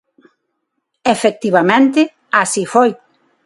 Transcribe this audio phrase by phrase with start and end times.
[1.13, 2.01] Efectivamente,
[2.41, 2.89] así foi.